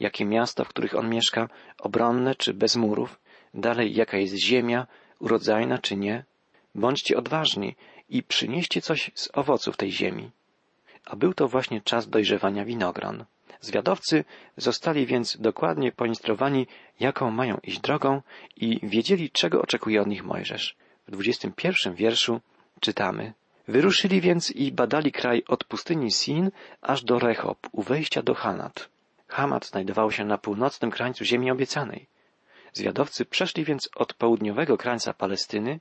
Jakie 0.00 0.24
miasta, 0.24 0.64
w 0.64 0.68
których 0.68 0.94
on 0.94 1.10
mieszka, 1.10 1.48
obronne 1.78 2.34
czy 2.34 2.54
bez 2.54 2.76
murów? 2.76 3.20
Dalej, 3.54 3.94
jaka 3.94 4.16
jest 4.16 4.34
ziemia, 4.34 4.86
urodzajna 5.18 5.78
czy 5.78 5.96
nie? 5.96 6.24
Bądźcie 6.74 7.16
odważni 7.16 7.76
i 8.08 8.22
przynieście 8.22 8.80
coś 8.80 9.10
z 9.14 9.28
owoców 9.32 9.76
tej 9.76 9.92
ziemi. 9.92 10.30
A 11.04 11.16
był 11.16 11.34
to 11.34 11.48
właśnie 11.48 11.80
czas 11.80 12.08
dojrzewania 12.08 12.64
winogron. 12.64 13.24
Zwiadowcy 13.60 14.24
zostali 14.56 15.06
więc 15.06 15.36
dokładnie 15.40 15.92
poinstruowani, 15.92 16.66
jaką 17.00 17.30
mają 17.30 17.58
iść 17.62 17.80
drogą 17.80 18.22
i 18.56 18.80
wiedzieli, 18.82 19.30
czego 19.30 19.62
oczekuje 19.62 20.00
od 20.00 20.06
nich 20.06 20.24
Mojżesz. 20.24 20.76
W 21.10 21.12
dwudziestym 21.12 21.52
pierwszym 21.52 21.94
wierszu 21.94 22.40
czytamy 22.80 23.32
Wyruszyli 23.68 24.20
więc 24.20 24.50
i 24.50 24.72
badali 24.72 25.12
kraj 25.12 25.42
od 25.48 25.64
pustyni 25.64 26.10
Sin 26.10 26.50
aż 26.82 27.04
do 27.04 27.18
Rechob, 27.18 27.58
u 27.72 27.82
wejścia 27.82 28.22
do 28.22 28.34
Hanat. 28.34 28.88
Hamat 29.28 29.66
znajdował 29.66 30.10
się 30.10 30.24
na 30.24 30.38
północnym 30.38 30.90
krańcu 30.90 31.24
ziemi 31.24 31.50
obiecanej. 31.50 32.06
Zwiadowcy 32.72 33.24
przeszli 33.24 33.64
więc 33.64 33.88
od 33.94 34.14
południowego 34.14 34.78
krańca 34.78 35.14
Palestyny 35.14 35.80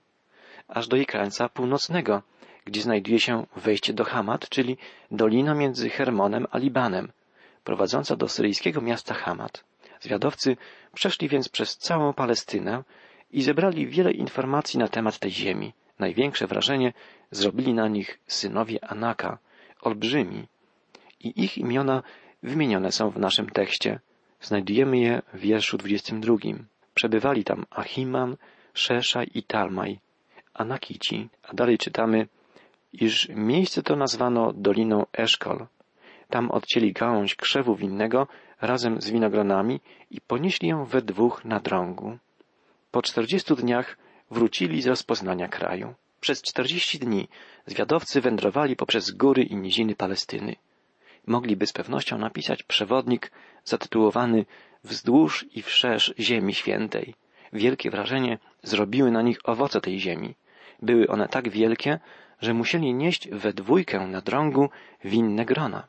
aż 0.68 0.88
do 0.88 0.96
jej 0.96 1.06
krańca 1.06 1.50
północnego, 1.50 2.22
gdzie 2.66 2.82
znajduje 2.82 3.20
się 3.20 3.46
wejście 3.56 3.94
do 3.94 4.04
Hamat, 4.04 4.50
czyli 4.50 4.78
dolina 5.12 5.54
między 5.54 5.90
Hermonem 5.90 6.48
a 6.52 6.58
Libanem, 6.58 7.12
prowadząca 7.64 8.16
do 8.16 8.28
syryjskiego 8.28 8.82
miasta 8.82 9.14
Hamat. 9.14 9.64
Zwiadowcy 10.02 10.58
przeszli 10.94 11.30
więc 11.30 11.50
przez 11.50 11.78
całą 11.78 12.14
Palestynę 12.14 12.84
i 13.32 13.42
zebrali 13.42 13.88
wiele 13.88 14.12
informacji 14.12 14.80
na 14.80 14.88
temat 14.88 15.20
tej 15.20 15.32
ziemi. 15.32 15.74
Największe 16.00 16.48
wrażenie 16.48 16.94
zrobili 17.32 17.74
na 17.74 17.88
nich 17.88 18.20
synowie 18.28 18.86
Anaka, 18.86 19.38
olbrzymi, 19.82 20.48
i 21.20 21.44
ich 21.44 21.58
imiona 21.58 22.04
wymienione 22.44 22.92
są 22.92 23.10
w 23.10 23.20
naszym 23.20 23.50
tekście. 23.50 24.00
Znajdujemy 24.42 24.98
je 25.00 25.22
w 25.34 25.40
wierszu 25.40 25.78
22. 25.78 26.36
Przebywali 26.94 27.44
tam 27.44 27.66
Achiman, 27.70 28.38
Szeszaj 28.74 29.28
i 29.34 29.44
Talmaj, 29.44 30.00
Anakici, 30.54 31.30
a 31.44 31.54
dalej 31.54 31.78
czytamy, 31.78 32.28
iż 32.94 33.30
miejsce 33.30 33.84
to 33.84 33.96
nazwano 33.96 34.54
Doliną 34.54 35.06
Eszkol. 35.14 35.68
Tam 36.30 36.52
odcięli 36.52 36.94
gałąź 36.94 37.36
krzewu 37.36 37.76
winnego 37.76 38.28
razem 38.62 39.02
z 39.02 39.10
winogronami 39.10 39.80
i 40.12 40.22
ponieśli 40.22 40.70
ją 40.70 40.86
we 40.86 41.02
dwóch 41.02 41.46
na 41.46 41.60
drągu. 41.60 42.18
Po 42.92 43.02
czterdziestu 43.02 43.56
dniach 43.56 43.98
wrócili 44.32 44.82
z 44.82 44.88
rozpoznania 44.88 45.48
kraju. 45.48 45.94
Przez 46.20 46.42
czterdzieści 46.42 47.00
dni 47.00 47.28
zwiadowcy 47.66 48.22
wędrowali 48.22 48.76
poprzez 48.76 49.12
góry 49.12 49.44
i 49.44 49.56
niziny 49.56 49.96
Palestyny. 49.96 50.56
Mogliby 51.28 51.68
z 51.68 51.74
pewnością 51.74 52.18
napisać 52.18 52.64
przewodnik 52.64 53.32
zatytułowany 53.66 54.46
Wzdłuż 54.84 55.46
i 55.56 55.62
wszerz 55.62 56.14
Ziemi 56.20 56.54
Świętej. 56.54 57.16
Wielkie 57.54 57.90
wrażenie 57.92 58.38
zrobiły 58.64 59.12
na 59.12 59.22
nich 59.22 59.40
owoce 59.44 59.82
tej 59.82 60.00
ziemi. 60.00 60.36
Były 60.82 61.08
one 61.08 61.28
tak 61.28 61.50
wielkie, 61.50 62.00
że 62.42 62.54
musieli 62.54 62.94
nieść 62.94 63.30
we 63.30 63.54
dwójkę 63.54 64.08
na 64.08 64.22
drągu 64.22 64.70
winne 65.04 65.46
grona. 65.46 65.88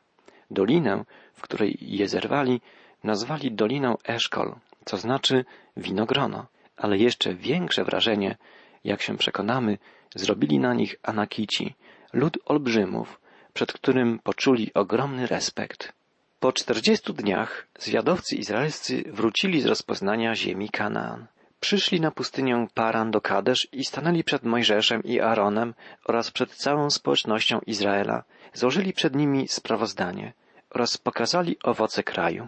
Dolinę, 0.51 1.05
w 1.33 1.41
której 1.41 1.77
je 1.81 2.07
zerwali, 2.07 2.61
nazwali 3.03 3.51
Doliną 3.51 3.97
Eszkol, 4.07 4.55
co 4.85 4.97
znaczy 4.97 5.45
winogrono 5.77 6.47
ale 6.81 6.97
jeszcze 6.97 7.33
większe 7.33 7.83
wrażenie, 7.83 8.37
jak 8.83 9.01
się 9.01 9.17
przekonamy, 9.17 9.77
zrobili 10.15 10.59
na 10.59 10.73
nich 10.73 10.95
Anakici, 11.03 11.75
lud 12.13 12.37
olbrzymów, 12.45 13.21
przed 13.53 13.73
którym 13.73 14.19
poczuli 14.19 14.73
ogromny 14.73 15.27
respekt. 15.27 15.93
Po 16.39 16.53
czterdziestu 16.53 17.13
dniach 17.13 17.67
zwiadowcy 17.79 18.35
izraelscy 18.35 19.03
wrócili 19.07 19.61
z 19.61 19.65
rozpoznania 19.65 20.35
ziemi 20.35 20.69
Kanaan. 20.69 21.27
Przyszli 21.59 22.01
na 22.01 22.11
pustynię 22.11 22.67
Paran 22.73 23.11
do 23.11 23.21
Kadesz 23.21 23.67
i 23.71 23.85
stanęli 23.85 24.23
przed 24.23 24.43
Mojżeszem 24.43 25.03
i 25.03 25.19
Aaronem 25.19 25.73
oraz 26.05 26.31
przed 26.31 26.55
całą 26.55 26.89
społecznością 26.89 27.59
Izraela. 27.67 28.23
Złożyli 28.53 28.93
przed 28.93 29.15
nimi 29.15 29.47
sprawozdanie 29.47 30.33
oraz 30.69 30.97
pokazali 30.97 31.57
owoce 31.63 32.03
kraju. 32.03 32.47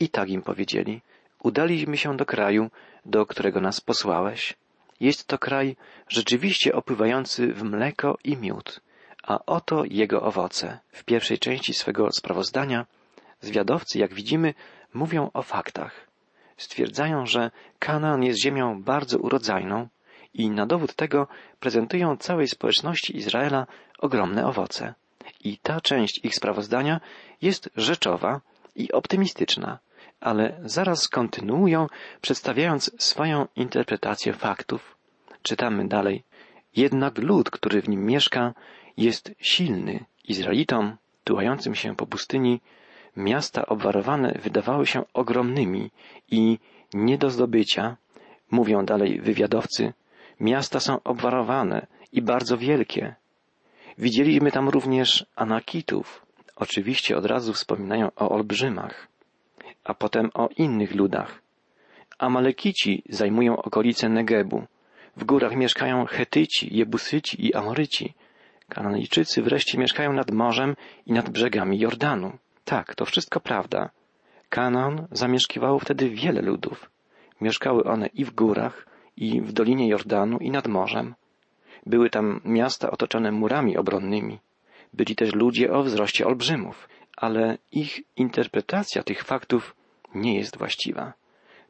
I 0.00 0.08
tak 0.08 0.28
im 0.28 0.42
powiedzieli, 0.42 1.00
udaliśmy 1.42 1.96
się 1.96 2.16
do 2.16 2.26
kraju, 2.26 2.70
do 3.06 3.26
którego 3.26 3.60
nas 3.60 3.80
posłałeś. 3.80 4.56
Jest 5.00 5.26
to 5.26 5.38
kraj 5.38 5.76
rzeczywiście 6.08 6.74
opływający 6.74 7.52
w 7.52 7.62
mleko 7.62 8.18
i 8.24 8.36
miód, 8.36 8.80
a 9.22 9.38
oto 9.46 9.84
jego 9.84 10.22
owoce. 10.22 10.78
W 10.92 11.04
pierwszej 11.04 11.38
części 11.38 11.74
swego 11.74 12.12
sprawozdania 12.12 12.86
zwiadowcy, 13.40 13.98
jak 13.98 14.14
widzimy, 14.14 14.54
mówią 14.94 15.30
o 15.34 15.42
faktach. 15.42 16.06
Stwierdzają, 16.56 17.26
że 17.26 17.50
Kanaan 17.78 18.22
jest 18.22 18.42
ziemią 18.42 18.82
bardzo 18.82 19.18
urodzajną 19.18 19.88
i 20.34 20.50
na 20.50 20.66
dowód 20.66 20.94
tego 20.94 21.26
prezentują 21.60 22.16
całej 22.16 22.48
społeczności 22.48 23.16
Izraela 23.16 23.66
ogromne 23.98 24.46
owoce. 24.46 24.94
I 25.44 25.58
ta 25.58 25.80
część 25.80 26.24
ich 26.24 26.34
sprawozdania 26.34 27.00
jest 27.42 27.70
rzeczowa 27.76 28.40
i 28.76 28.92
optymistyczna, 28.92 29.78
ale 30.22 30.60
zaraz 30.64 31.08
kontynuują, 31.08 31.86
przedstawiając 32.20 32.90
swoją 32.98 33.46
interpretację 33.56 34.32
faktów. 34.32 34.96
Czytamy 35.42 35.88
dalej. 35.88 36.22
Jednak 36.76 37.18
lud, 37.18 37.50
który 37.50 37.82
w 37.82 37.88
nim 37.88 38.06
mieszka, 38.06 38.54
jest 38.96 39.34
silny. 39.38 40.04
Izraelitom, 40.28 40.96
tułającym 41.24 41.74
się 41.74 41.96
po 41.96 42.06
pustyni, 42.06 42.60
miasta 43.16 43.66
obwarowane 43.66 44.38
wydawały 44.42 44.86
się 44.86 45.04
ogromnymi 45.14 45.90
i 46.30 46.58
nie 46.94 47.18
do 47.18 47.30
zdobycia. 47.30 47.96
Mówią 48.50 48.84
dalej 48.84 49.20
wywiadowcy, 49.20 49.92
miasta 50.40 50.80
są 50.80 51.02
obwarowane 51.02 51.86
i 52.12 52.22
bardzo 52.22 52.58
wielkie. 52.58 53.14
Widzieliśmy 53.98 54.52
tam 54.52 54.68
również 54.68 55.26
Anakitów. 55.36 56.26
Oczywiście 56.56 57.16
od 57.16 57.26
razu 57.26 57.52
wspominają 57.52 58.10
o 58.16 58.30
olbrzymach, 58.30 59.08
a 59.84 59.94
potem 59.94 60.30
o 60.34 60.48
innych 60.56 60.94
ludach. 60.94 61.42
Amalekici 62.18 63.02
zajmują 63.08 63.56
okolice 63.56 64.08
Negebu. 64.08 64.62
W 65.16 65.24
górach 65.24 65.56
mieszkają 65.56 66.06
Chetyci, 66.06 66.76
Jebusyci 66.76 67.46
i 67.46 67.54
Amoryci. 67.54 68.14
Kananejczycy 68.68 69.42
wreszcie 69.42 69.78
mieszkają 69.78 70.12
nad 70.12 70.30
morzem 70.30 70.76
i 71.06 71.12
nad 71.12 71.30
brzegami 71.30 71.78
Jordanu. 71.78 72.38
Tak, 72.64 72.94
to 72.94 73.04
wszystko 73.04 73.40
prawda. 73.40 73.90
Kanan 74.48 75.06
zamieszkiwało 75.12 75.78
wtedy 75.78 76.10
wiele 76.10 76.42
ludów. 76.42 76.90
Mieszkały 77.40 77.84
one 77.84 78.06
i 78.06 78.24
w 78.24 78.30
górach, 78.34 78.86
i 79.16 79.40
w 79.40 79.52
dolinie 79.52 79.88
Jordanu, 79.88 80.38
i 80.38 80.50
nad 80.50 80.66
morzem. 80.68 81.14
Były 81.86 82.10
tam 82.10 82.40
miasta 82.44 82.90
otoczone 82.90 83.32
murami 83.32 83.76
obronnymi. 83.76 84.38
Byli 84.92 85.16
też 85.16 85.34
ludzie 85.34 85.72
o 85.72 85.82
wzroście 85.82 86.26
olbrzymów, 86.26 86.88
ale 87.16 87.58
ich 87.72 88.00
interpretacja 88.16 89.02
tych 89.02 89.24
faktów 89.24 89.76
nie 90.14 90.36
jest 90.38 90.58
właściwa. 90.58 91.12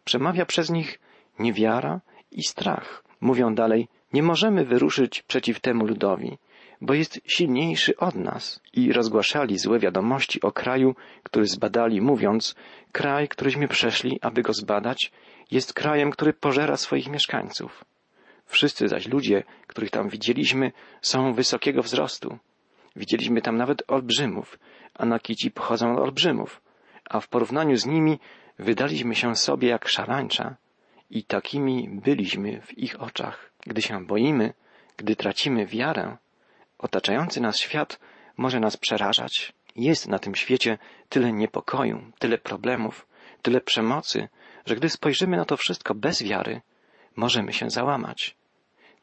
Przemawia 0.05 0.47
przez 0.47 0.71
nich 0.71 1.01
niewiara 1.39 2.01
i 2.31 2.43
strach. 2.43 3.05
Mówią 3.21 3.55
dalej, 3.55 3.89
nie 4.13 4.23
możemy 4.23 4.65
wyruszyć 4.65 5.23
przeciw 5.23 5.61
temu 5.61 5.87
ludowi, 5.87 6.39
bo 6.81 6.95
jest 6.95 7.21
silniejszy 7.27 7.97
od 7.97 8.15
nas. 8.15 8.61
I 8.73 8.93
rozgłaszali 8.93 9.59
złe 9.59 9.79
wiadomości 9.79 10.41
o 10.41 10.53
kraju, 10.53 10.95
który 11.23 11.47
zbadali, 11.47 12.01
mówiąc, 12.01 12.55
kraj, 12.93 13.29
któryśmy 13.29 13.69
przeszli, 13.69 14.19
aby 14.23 14.43
go 14.43 14.53
zbadać, 14.53 15.13
jest 15.51 15.73
krajem, 15.75 16.11
który 16.11 16.33
pożera 16.33 16.77
swoich 16.77 17.09
mieszkańców. 17.09 17.85
Wszyscy 18.47 18.89
zaś 18.89 19.09
ludzie, 19.09 19.43
których 19.67 19.91
tam 19.91 20.09
widzieliśmy, 20.09 20.73
są 21.01 21.35
wysokiego 21.35 21.83
wzrostu. 21.83 22.39
Widzieliśmy 22.97 23.43
tam 23.43 23.57
nawet 23.57 23.83
olbrzymów, 23.89 24.59
a 24.95 25.05
nakici 25.05 25.51
pochodzą 25.51 25.93
od 25.93 26.01
olbrzymów, 26.01 26.63
a 27.11 27.21
w 27.21 27.29
porównaniu 27.29 27.77
z 27.77 27.87
nimi 27.87 28.19
wydaliśmy 28.59 29.15
się 29.15 29.37
sobie 29.37 29.69
jak 29.69 29.89
szarańcza 29.89 30.57
i 31.11 31.25
takimi 31.25 31.89
byliśmy 31.89 32.61
w 32.61 32.79
ich 32.79 33.03
oczach. 33.03 33.53
Gdy 33.67 33.83
się 33.83 34.07
boimy, 34.07 34.55
gdy 34.97 35.17
tracimy 35.17 35.67
wiarę, 35.67 36.17
otaczający 36.79 37.41
nas 37.41 37.59
świat 37.59 38.01
może 38.37 38.61
nas 38.61 38.77
przerażać. 38.77 39.53
Jest 39.77 40.09
na 40.09 40.19
tym 40.19 40.35
świecie 40.35 40.79
tyle 41.09 41.33
niepokoju, 41.33 42.13
tyle 42.19 42.39
problemów, 42.39 43.07
tyle 43.43 43.61
przemocy, 43.61 44.29
że 44.67 44.77
gdy 44.77 44.89
spojrzymy 44.89 45.37
na 45.37 45.45
to 45.45 45.57
wszystko 45.57 45.95
bez 45.95 46.23
wiary, 46.23 46.61
możemy 47.17 47.53
się 47.53 47.71
załamać. 47.71 48.37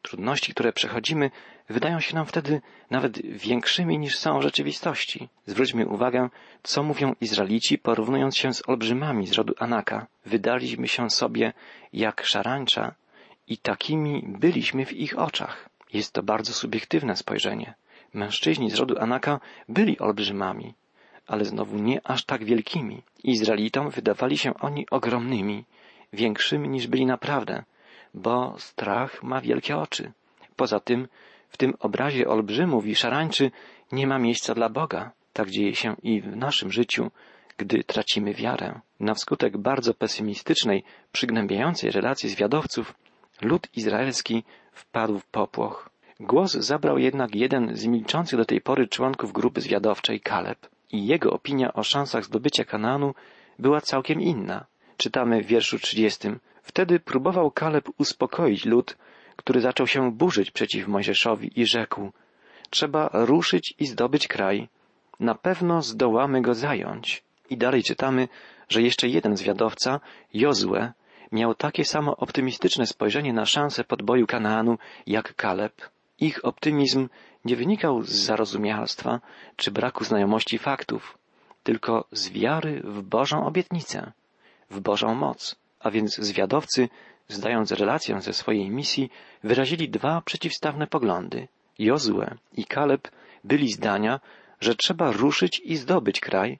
Trudności, 0.02 0.54
które 0.54 0.72
przechodzimy, 0.72 1.30
wydają 1.68 2.00
się 2.00 2.14
nam 2.14 2.26
wtedy 2.26 2.60
nawet 2.90 3.22
większymi 3.22 3.98
niż 3.98 4.18
są 4.18 4.38
w 4.38 4.42
rzeczywistości. 4.42 5.28
Zwróćmy 5.46 5.86
uwagę, 5.86 6.28
co 6.62 6.82
mówią 6.82 7.14
Izraelici, 7.20 7.78
porównując 7.78 8.36
się 8.36 8.54
z 8.54 8.68
olbrzymami 8.68 9.26
z 9.26 9.32
rodu 9.32 9.54
Anaka. 9.58 10.06
Wydaliśmy 10.26 10.88
się 10.88 11.10
sobie 11.10 11.52
jak 11.92 12.24
szarańcza 12.24 12.94
i 13.48 13.58
takimi 13.58 14.24
byliśmy 14.26 14.86
w 14.86 14.92
ich 14.92 15.18
oczach. 15.18 15.68
Jest 15.92 16.12
to 16.12 16.22
bardzo 16.22 16.52
subiektywne 16.52 17.16
spojrzenie. 17.16 17.74
Mężczyźni 18.14 18.70
z 18.70 18.74
rodu 18.74 18.98
Anaka 18.98 19.40
byli 19.68 19.98
olbrzymami, 19.98 20.74
ale 21.26 21.44
znowu 21.44 21.78
nie 21.78 22.06
aż 22.06 22.24
tak 22.24 22.44
wielkimi. 22.44 23.02
Izraelitom 23.24 23.90
wydawali 23.90 24.38
się 24.38 24.54
oni 24.54 24.86
ogromnymi, 24.90 25.64
większymi 26.12 26.68
niż 26.68 26.86
byli 26.86 27.06
naprawdę, 27.06 27.64
bo 28.14 28.54
strach 28.58 29.22
ma 29.22 29.40
wielkie 29.40 29.76
oczy. 29.76 30.12
Poza 30.56 30.80
tym, 30.80 31.08
w 31.48 31.56
tym 31.56 31.74
obrazie 31.80 32.28
olbrzymów 32.28 32.86
i 32.86 32.94
szarańczy 32.94 33.50
nie 33.92 34.06
ma 34.06 34.18
miejsca 34.18 34.54
dla 34.54 34.68
Boga. 34.68 35.10
Tak 35.32 35.50
dzieje 35.50 35.74
się 35.74 35.96
i 36.02 36.20
w 36.20 36.36
naszym 36.36 36.72
życiu, 36.72 37.10
gdy 37.56 37.84
tracimy 37.84 38.34
wiarę. 38.34 38.80
Na 39.00 39.14
wskutek 39.14 39.58
bardzo 39.58 39.94
pesymistycznej, 39.94 40.84
przygnębiającej 41.12 41.90
relacji 41.90 42.28
zwiadowców, 42.28 42.94
lud 43.42 43.68
izraelski 43.76 44.44
wpadł 44.72 45.18
w 45.18 45.26
popłoch. 45.26 45.90
Głos 46.20 46.52
zabrał 46.52 46.98
jednak 46.98 47.34
jeden 47.34 47.76
z 47.76 47.86
milczących 47.86 48.38
do 48.38 48.44
tej 48.44 48.60
pory 48.60 48.88
członków 48.88 49.32
grupy 49.32 49.60
zwiadowczej, 49.60 50.20
Kaleb. 50.20 50.58
I 50.92 51.06
jego 51.06 51.32
opinia 51.32 51.72
o 51.72 51.82
szansach 51.82 52.24
zdobycia 52.24 52.64
Kanaanu 52.64 53.14
była 53.58 53.80
całkiem 53.80 54.20
inna. 54.20 54.64
Czytamy 54.96 55.42
w 55.42 55.46
wierszu 55.46 55.78
trzydziestym. 55.78 56.40
Wtedy 56.62 57.00
próbował 57.00 57.50
Kaleb 57.50 57.88
uspokoić 57.98 58.64
lud, 58.64 58.96
który 59.36 59.60
zaczął 59.60 59.86
się 59.86 60.12
burzyć 60.12 60.50
przeciw 60.50 60.88
Mojżeszowi 60.88 61.60
i 61.60 61.66
rzekł, 61.66 62.12
trzeba 62.70 63.10
ruszyć 63.12 63.74
i 63.78 63.86
zdobyć 63.86 64.28
kraj. 64.28 64.68
Na 65.20 65.34
pewno 65.34 65.82
zdołamy 65.82 66.42
go 66.42 66.54
zająć. 66.54 67.22
I 67.50 67.56
dalej 67.56 67.82
czytamy, 67.82 68.28
że 68.68 68.82
jeszcze 68.82 69.08
jeden 69.08 69.36
zwiadowca, 69.36 70.00
Jozue, 70.34 70.92
miał 71.32 71.54
takie 71.54 71.84
samo 71.84 72.16
optymistyczne 72.16 72.86
spojrzenie 72.86 73.32
na 73.32 73.46
szansę 73.46 73.84
podboju 73.84 74.26
Kanaanu 74.26 74.78
jak 75.06 75.34
Kaleb. 75.34 75.90
Ich 76.18 76.44
optymizm 76.44 77.08
nie 77.44 77.56
wynikał 77.56 78.02
z 78.02 78.10
zarozumialstwa 78.10 79.20
czy 79.56 79.70
braku 79.70 80.04
znajomości 80.04 80.58
faktów, 80.58 81.18
tylko 81.62 82.04
z 82.12 82.30
wiary 82.30 82.80
w 82.84 83.02
Bożą 83.02 83.46
obietnicę, 83.46 84.12
w 84.70 84.80
Bożą 84.80 85.14
moc. 85.14 85.56
A 85.80 85.90
więc 85.90 86.16
zwiadowcy, 86.16 86.88
zdając 87.28 87.72
relację 87.72 88.20
ze 88.20 88.32
swojej 88.32 88.70
misji, 88.70 89.10
wyrazili 89.44 89.88
dwa 89.88 90.20
przeciwstawne 90.20 90.86
poglądy. 90.86 91.48
Jozue 91.78 92.26
i 92.56 92.64
Kaleb 92.64 93.08
byli 93.44 93.72
zdania, 93.72 94.20
że 94.60 94.74
trzeba 94.74 95.12
ruszyć 95.12 95.60
i 95.64 95.76
zdobyć 95.76 96.20
kraj 96.20 96.58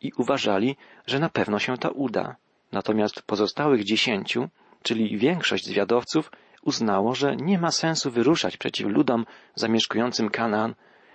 i 0.00 0.12
uważali, 0.16 0.76
że 1.06 1.18
na 1.18 1.28
pewno 1.28 1.58
się 1.58 1.76
to 1.76 1.90
uda. 1.90 2.36
Natomiast 2.72 3.22
pozostałych 3.22 3.84
dziesięciu, 3.84 4.48
czyli 4.82 5.18
większość 5.18 5.66
zwiadowców, 5.66 6.30
uznało, 6.62 7.14
że 7.14 7.36
nie 7.36 7.58
ma 7.58 7.70
sensu 7.70 8.10
wyruszać 8.10 8.56
przeciw 8.56 8.86
ludom 8.86 9.26
zamieszkującym 9.54 10.30
Kanaan, 10.30 10.74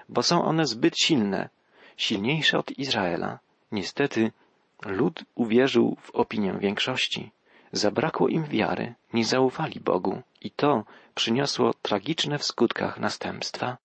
bo 0.09 0.23
są 0.23 0.45
one 0.45 0.65
zbyt 0.65 0.99
silne, 0.99 1.49
silniejsze 1.97 2.57
od 2.57 2.71
Izraela. 2.71 3.39
Niestety, 3.71 4.31
lud 4.85 5.23
uwierzył 5.35 5.97
w 6.01 6.11
opinię 6.11 6.53
większości. 6.59 7.31
Zabrakło 7.71 8.27
im 8.27 8.43
wiary, 8.45 8.93
nie 9.13 9.25
zaufali 9.25 9.79
Bogu 9.79 10.21
i 10.41 10.51
to 10.51 10.83
przyniosło 11.15 11.73
tragiczne 11.81 12.37
w 12.39 12.43
skutkach 12.43 12.99
następstwa. 12.99 13.77